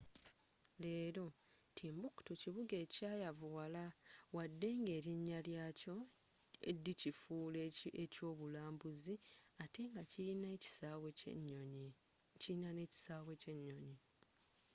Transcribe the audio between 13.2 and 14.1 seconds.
ky'enyonyi